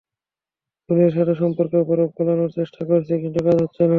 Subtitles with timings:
[0.89, 3.89] জুনের সাথে সম্পর্কের বরফ গলানোর চেষ্টা করছি কিন্তু কাজ হচ্ছে না।